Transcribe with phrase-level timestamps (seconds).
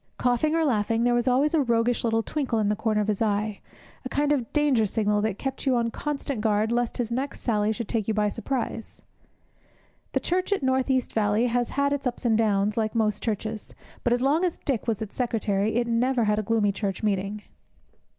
[0.17, 3.21] Coughing or laughing, there was always a roguish little twinkle in the corner of his
[3.21, 3.61] eye,
[4.03, 7.71] a kind of danger signal that kept you on constant guard lest his next sally
[7.71, 9.03] should take you by surprise.
[10.13, 13.75] The church at North East Valley has had its ups and downs, like most churches,
[14.03, 17.43] but as long as Dick was its secretary it never had a gloomy church meeting.